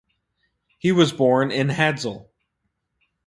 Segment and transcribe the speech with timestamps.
[0.79, 2.29] He was born in Hadsel.